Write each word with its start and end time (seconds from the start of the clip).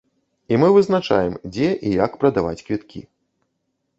І 0.53 0.57
мы 0.63 0.69
вызначаем, 0.77 1.33
дзе 1.57 1.69
і 1.89 1.91
як 2.05 2.11
прадаваць 2.23 2.57
квіткі. 2.65 3.01